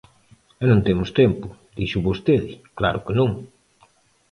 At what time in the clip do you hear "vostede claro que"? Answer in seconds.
2.09-3.13